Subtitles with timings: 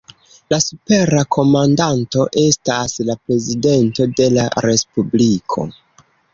[0.51, 5.71] La supera komandanto estas la prezidento de la Respubliko.